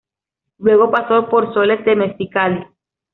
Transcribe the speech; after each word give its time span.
Luego 0.57 0.89
pasó 0.89 1.29
por 1.29 1.53
Soles 1.53 1.85
de 1.85 1.95
Mexicali. 1.95 2.65